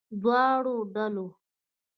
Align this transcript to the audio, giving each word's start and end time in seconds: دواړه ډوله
دواړه 0.21 0.73
ډوله 0.93 1.27